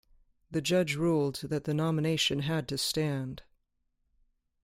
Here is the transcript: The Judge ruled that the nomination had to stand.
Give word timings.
The 0.49 0.63
Judge 0.63 0.95
ruled 0.95 1.35
that 1.43 1.65
the 1.65 1.75
nomination 1.75 2.39
had 2.39 2.67
to 2.69 2.77
stand. 2.79 3.43